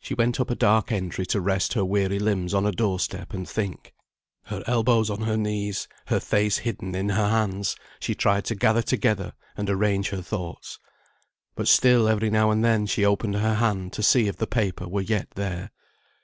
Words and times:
She 0.00 0.14
went 0.14 0.40
up 0.40 0.50
a 0.50 0.56
dark 0.56 0.90
entry 0.90 1.24
to 1.26 1.40
rest 1.40 1.74
her 1.74 1.84
weary 1.84 2.18
limbs 2.18 2.52
on 2.54 2.66
a 2.66 2.72
door 2.72 2.98
step 2.98 3.32
and 3.32 3.48
think. 3.48 3.94
Her 4.46 4.64
elbows 4.66 5.10
on 5.10 5.20
her 5.20 5.36
knees, 5.36 5.86
her 6.06 6.18
face 6.18 6.58
hidden 6.58 6.96
in 6.96 7.10
her 7.10 7.28
hands, 7.28 7.76
she 8.00 8.16
tried 8.16 8.46
to 8.46 8.56
gather 8.56 8.82
together 8.82 9.32
and 9.56 9.70
arrange 9.70 10.08
her 10.08 10.22
thoughts. 10.22 10.80
But 11.54 11.68
still 11.68 12.08
every 12.08 12.30
now 12.30 12.50
and 12.50 12.64
then 12.64 12.86
she 12.86 13.04
opened 13.04 13.36
her 13.36 13.54
hand 13.54 13.92
to 13.92 14.02
see 14.02 14.26
if 14.26 14.38
the 14.38 14.48
paper 14.48 14.88
were 14.88 15.02
yet 15.02 15.30
there. 15.36 15.70